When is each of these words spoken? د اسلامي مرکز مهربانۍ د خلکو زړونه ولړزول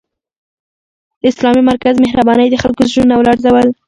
د 1.21 1.23
اسلامي 1.31 1.61
مرکز 1.69 1.95
مهربانۍ 2.05 2.47
د 2.49 2.55
خلکو 2.63 2.87
زړونه 2.91 3.13
ولړزول 3.17 3.67